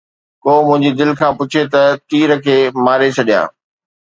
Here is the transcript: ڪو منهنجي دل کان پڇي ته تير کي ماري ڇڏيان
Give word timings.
ڪو 0.43 0.53
منهنجي 0.67 0.91
دل 0.99 1.11
کان 1.19 1.31
پڇي 1.39 1.63
ته 1.73 1.81
تير 2.09 2.29
کي 2.45 2.57
ماري 2.85 3.09
ڇڏيان 3.15 3.45